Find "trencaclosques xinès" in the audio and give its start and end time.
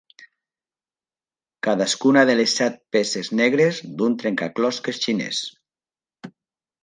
4.23-5.43